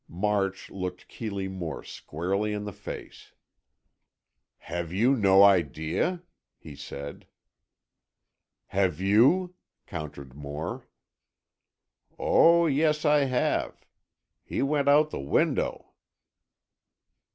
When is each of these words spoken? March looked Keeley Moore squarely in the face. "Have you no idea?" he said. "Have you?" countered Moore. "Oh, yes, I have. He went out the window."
March 0.09 0.71
looked 0.71 1.07
Keeley 1.07 1.47
Moore 1.47 1.83
squarely 1.83 2.53
in 2.53 2.63
the 2.65 2.73
face. 2.73 3.33
"Have 4.57 4.91
you 4.91 5.15
no 5.15 5.43
idea?" 5.43 6.23
he 6.57 6.75
said. 6.75 7.27
"Have 8.69 8.99
you?" 8.99 9.53
countered 9.85 10.33
Moore. 10.33 10.87
"Oh, 12.17 12.65
yes, 12.65 13.05
I 13.05 13.25
have. 13.25 13.85
He 14.43 14.63
went 14.63 14.87
out 14.89 15.11
the 15.11 15.19
window." 15.19 15.91